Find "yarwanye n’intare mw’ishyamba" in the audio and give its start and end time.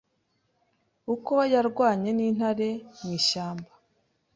1.53-3.71